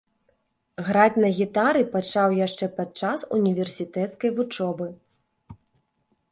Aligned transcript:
Граць 0.87 1.21
на 1.23 1.29
гітары 1.39 1.83
пачаў 1.95 2.33
яшчэ 2.39 2.65
падчас 2.79 3.27
універсітэцкай 3.39 4.29
вучобы. 4.41 4.93